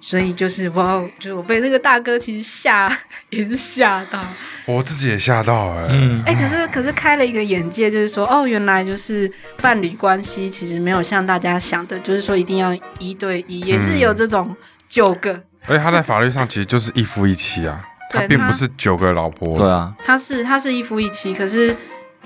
[0.00, 2.92] 所以就是哇哦，就是我被那个大哥其实吓
[3.30, 4.20] 也是吓到。
[4.66, 9.30] 我自己也吓到哎、嗯，哎、可是可是开了一个眼界，就是说哦，原来就是
[9.60, 14.56] 伴侣关系其实没有像大家想的，就是说一定要一对一，也是有这种
[14.88, 15.40] 九个。
[15.68, 21.74] 而且他在法律上其实就是一夫一妻啊，他并不是九个老婆，对啊，他是他是一夫一妻，可是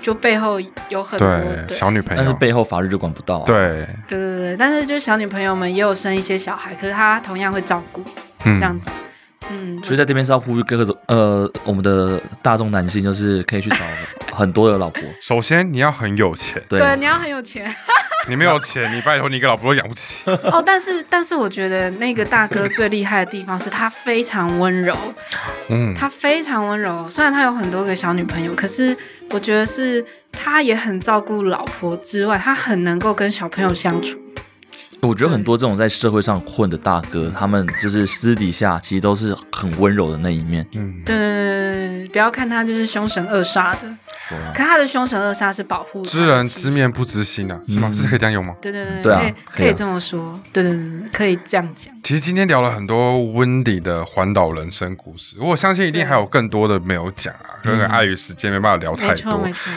[0.01, 0.59] 就背后
[0.89, 8.03] 有很多对，对小女朋友，但是背后法律就管不到、啊。，对，对对对，但是就是小女朋友们也有生一些小孩，可是他同样会照顾
[8.43, 8.91] 嗯这样子。
[9.49, 13.77] 嗯，所以在这边是要呼吁各个呃，我们的大众男性，就是可以去找
[14.37, 15.01] 很多的老婆。
[15.19, 17.75] 首先你要很有钱，对，对，你要很有钱
[18.29, 20.29] 你没有钱，你拜托你一个老婆都养不起。
[20.51, 20.61] 哦。
[20.63, 24.95] 但是但是我觉得那个大哥最厉害的地方是他非常温柔，
[25.69, 27.09] 嗯，他非常温柔。
[27.09, 28.95] 虽然他有很多个小女朋友，可是
[29.31, 34.19] 我觉得是他也很照顾老婆之外，他很能够跟小朋友相处。
[35.01, 40.67] 我觉得很多这种在社会上混的大哥，他们就是私底下其实都是很温柔的那一面。
[40.73, 41.56] 嗯，对对对
[42.07, 43.87] 不要看他就是凶神恶煞的，
[44.35, 47.89] 啊，可他的凶神恶煞是保护知人知面不知心啊，是吗？
[47.91, 48.55] 嗯是可以这样用吗？
[48.61, 51.93] 对对对对啊可以可以这么说，对对对对，可以这样讲。
[52.03, 59.53] 其实今天聊了很多温迪的环岛人生故事，我相信一定还有更多的没有讲啊，可能碍于时间没办法聊太多没错没。
[59.53, 59.71] 错，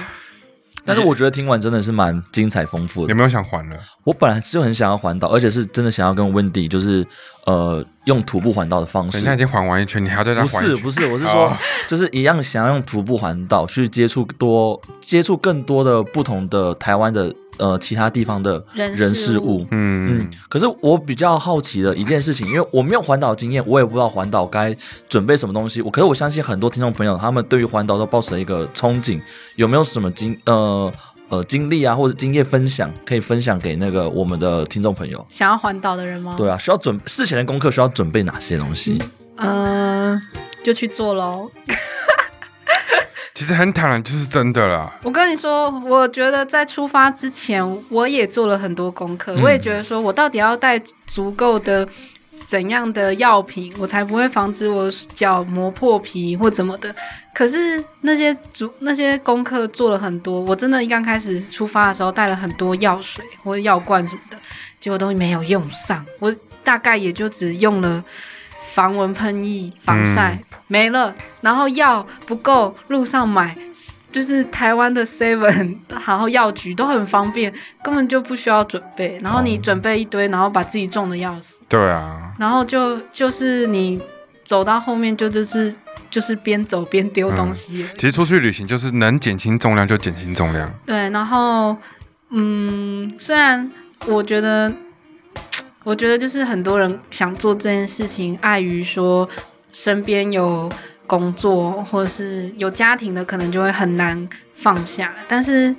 [0.84, 3.10] 但是我觉得听完真的是蛮精彩丰富的。
[3.10, 3.76] 有没有想环了？
[4.04, 7.06] 我本来就很想要环岛，而且是真的想要跟温迪就是
[7.46, 9.26] 呃用徒步环岛的方式人。
[9.26, 10.76] 家已经环完一圈，你还要再环一圈？
[10.76, 11.56] 是不是，我是说哦，
[11.86, 19.66] 就是一样想要用徒步环岛去接触多接触更多的不同的台湾的呃其他地方的人人事事物物。
[19.70, 24.76] 嗯嗯，可是我比较好奇的一件事情，因为我没有环岛经验，我也不知道环岛该
[25.08, 25.80] 准备什么东西。
[25.82, 29.20] 我可是我相信很多听众朋友，他们对于环岛都抱持了一个憧憬，
[29.56, 30.92] 有没有什么经呃
[31.28, 35.24] 呃经历啊，或者经验分享，可以分享给那个我们的听众朋友？
[35.28, 36.34] 想要环岛的人吗？
[36.36, 38.98] 对啊，需要准事前的功课需要准备哪些东西？
[39.36, 40.20] 嗯、
[40.62, 41.50] 就去做喽。
[43.40, 44.92] 其实很坦然，就是真的啦。
[45.02, 49.34] 我跟你说，我觉得在出发之前，我也做了很多功课。
[49.34, 51.88] 嗯我也觉得说，我到底要带足够的
[52.44, 56.94] 怎样的药品，我才不会防止我脚磨破皮或怎么的。
[57.32, 64.36] 可是那些足那些功课做了很多，我真的一刚开始出发的时候带了很多药水或者药罐什么的，
[64.78, 66.04] 结果都没有用上。
[66.18, 66.30] 我
[66.62, 68.04] 大概也就只用了
[68.72, 73.56] 防蚊喷液、防晒、没了，然后药不够，路上买。
[74.12, 79.16] 就是台湾的 Seven， 然后药局都很方便，根本就不需要准备。
[79.22, 84.02] 然后你准备一堆，然后把自己重的要死，对啊，然后就就是你
[84.42, 85.72] 走到后面就就是
[86.10, 87.88] 就是边走边丢东西了。
[87.94, 90.68] 其实出去旅行就是能减轻重量就减轻重量。
[90.84, 91.76] 对，然后
[92.30, 93.70] 嗯，虽然
[94.06, 94.72] 我觉得，
[95.82, 99.28] 我觉得就是很多人想做这件事情，碍于说
[99.72, 100.70] 身边有
[101.06, 105.14] 工作或是有家庭的，可能就会很难放下。
[105.26, 105.74] 但是，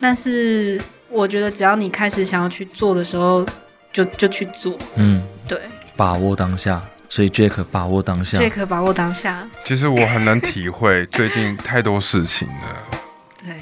[0.00, 3.46] 但是我觉得只要你开始想要去做的时候，
[3.92, 4.76] 就就去做。
[4.96, 5.60] 嗯，对，
[5.96, 8.38] 把握当下，所以 Jack 把握当下。
[8.38, 12.93] Jack 把握当下，其实我很能体会最近太多事情了。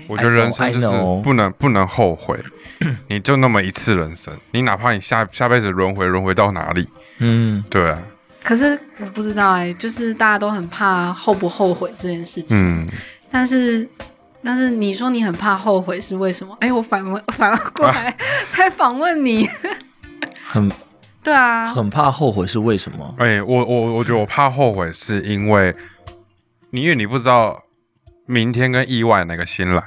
[0.06, 0.88] 对，我觉得人生就是
[1.22, 2.38] 不能不能后悔，
[3.08, 6.88] 你就那么一次人生，你哪怕你下下辈子轮回轮回到哪里，
[7.18, 7.98] 嗯，对啊，
[8.42, 12.88] 可是我不知道哎、就是大家都很怕后不后悔这件事情，嗯，
[13.30, 13.88] 但是。
[14.44, 16.52] 但是你说你很怕后悔是为什么？
[16.58, 18.12] 哎，我反问反过来
[18.48, 19.48] 才访问你。
[20.48, 20.68] 很
[21.22, 23.14] 对啊，很怕后悔是为什么？
[23.18, 25.72] 哎、我我我觉得我怕后悔，是因为
[26.70, 27.62] 你因为你不知道
[28.26, 29.82] 明天跟意外哪个先来。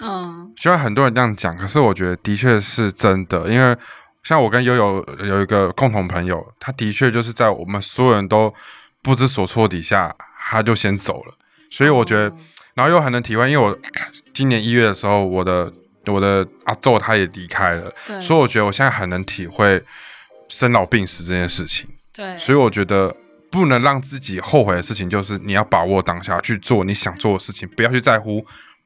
[0.00, 3.76] 嗯虽然很多人这样讲，可是我觉得的确是真的，因为
[4.22, 8.52] 像我跟悠悠有一个共同朋友，他的确就是在我们所有人都
[9.02, 10.14] 不知所措底下，
[10.50, 11.34] 他就先走了。
[11.70, 12.36] 所以我觉得，
[12.74, 13.78] 然后又很能体会，因为我
[14.32, 15.70] 今年一月的时候，我的
[16.06, 19.82] 我的阿昼他也离开了，所以我觉得我现在很能体会
[20.48, 21.88] 生老病死这件事情。
[22.12, 23.14] 对，所以我觉得
[23.50, 28.44] 不能让自己后悔的事情，就是你要把握当下去做你想做的事情，不要去在乎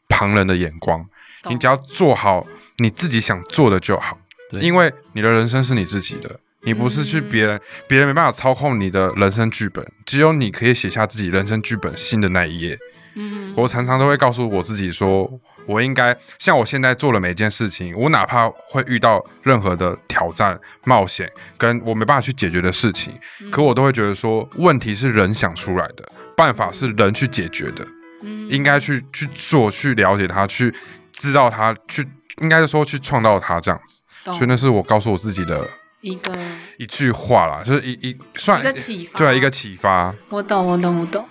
[0.08, 1.04] 旁人的眼光。
[1.48, 2.46] 你只要做好
[2.78, 4.16] 你自己想做的就好，
[4.50, 12.78] 对因为你的人生是你自己的，你不是去嗯别人，别人没办法操控你的人生剧本，只有你可以写下自己人生剧本新的那一页。
[13.14, 15.30] 嗯我常常都会告诉我自己说，
[15.66, 23.50] 我应该像我现在做的每件事情，我哪怕会遇到任何的挑战、冒险，跟我没办法去解决的事情，嗯。
[23.50, 27.86] 可我都会觉得说，问题是人想出来的，办法是人去解决的，
[28.22, 28.48] 嗯。
[28.48, 30.74] 应该去去做、去了解它、去
[31.12, 32.06] 知道它、去
[32.40, 34.02] 应该是说去创造它这样子。
[34.24, 35.68] 所以那是我告诉我自己的
[36.00, 36.32] 一个
[36.78, 40.14] 一句话啦，就是一一算一个启发，对一个启发。
[40.28, 41.26] 我懂，我懂，我懂，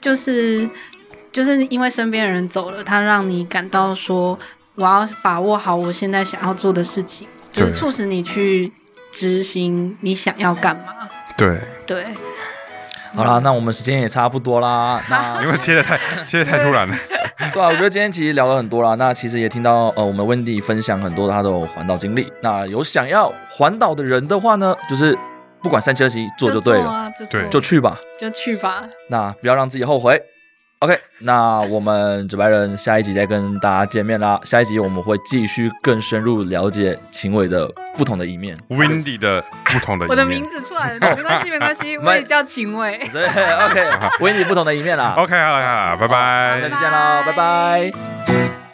[0.00, 0.68] 就是
[1.30, 4.38] 就是因为身边的人走了，他让你感到说，
[4.74, 8.72] 我要把握好我现在想要做的事情，就是促使你去
[9.12, 11.08] 执行你想要干嘛。
[11.36, 12.06] 对，对，
[13.14, 15.00] 好啦，那我们时间也差不多啦。
[15.08, 16.96] 那因为切的太切的太突然了。
[17.52, 18.96] 对啊，我觉得今天其实聊了很多啦。
[18.96, 22.32] 那其实也听到呃，我们温迪分享很多他的环岛经历。
[22.42, 25.16] 那有想要环岛的人的话呢，就是
[25.62, 27.96] 不管三七二十一做就对了，做啊，就对就去吧。
[28.18, 28.82] 就去吧。
[29.08, 30.20] 那不要让自己后悔。
[30.80, 34.38] OK，那我们纸白人下一集再跟大家见面啦。
[34.44, 38.56] 下一集我们会继续更深入了解秦伟的不同的一面。
[38.68, 42.96] Windy 的不同的一面我的名字出来了，没关系，没关系， 我也叫秦伟。
[43.12, 45.14] 对，OK，Windy 不同的一面啦。
[45.16, 48.67] OK，好了，好了，拜拜下次见喽，拜拜